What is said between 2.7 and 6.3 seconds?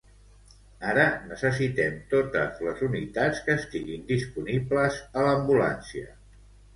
unitats que estiguin disponibles a l'ambulància.